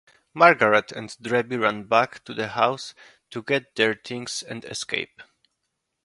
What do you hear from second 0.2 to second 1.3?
Margaret and